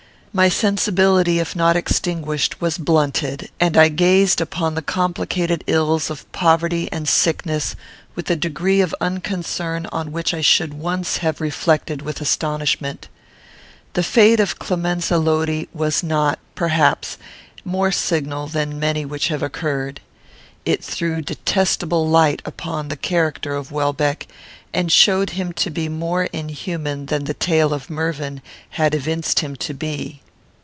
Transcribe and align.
My 0.33 0.47
sensibility, 0.47 1.39
if 1.39 1.57
not 1.57 1.75
extinguished, 1.75 2.61
was 2.61 2.77
blunted; 2.77 3.49
and 3.59 3.75
I 3.75 3.89
gazed 3.89 4.39
upon 4.39 4.75
the 4.75 4.81
complicated 4.81 5.61
ills 5.67 6.09
of 6.09 6.23
poverty 6.31 6.87
and 6.89 7.05
sickness 7.05 7.75
with 8.15 8.31
a 8.31 8.37
degree 8.37 8.79
of 8.79 8.95
unconcern 9.01 9.87
on 9.87 10.13
which 10.13 10.33
I 10.33 10.39
should 10.39 10.73
once 10.73 11.17
have 11.17 11.41
reflected 11.41 12.01
with 12.01 12.21
astonishment. 12.21 13.09
The 13.91 14.03
fate 14.03 14.39
of 14.39 14.57
Clemenza 14.57 15.17
Lodi 15.17 15.65
was 15.73 16.01
not, 16.01 16.39
perhaps, 16.55 17.17
more 17.65 17.91
signal 17.91 18.47
than 18.47 18.79
many 18.79 19.03
which 19.03 19.27
have 19.27 19.43
occurred. 19.43 19.99
It 20.63 20.81
threw 20.83 21.21
detestable 21.23 22.07
light 22.07 22.41
upon 22.45 22.87
the 22.87 22.95
character 22.95 23.53
of 23.55 23.71
Welbeck, 23.73 24.27
and 24.73 24.89
showed 24.91 25.31
him 25.31 25.51
to 25.51 25.69
be 25.71 25.89
more 25.89 26.25
inhuman 26.25 27.07
than 27.07 27.23
the 27.25 27.33
tale 27.33 27.73
of 27.73 27.89
Mervyn 27.89 28.41
had 28.69 28.93
evinced 28.95 29.39
him 29.41 29.53
to 29.55 29.73
be. 29.73 30.21